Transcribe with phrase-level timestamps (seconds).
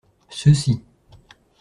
[0.29, 0.81] Ceux-ci.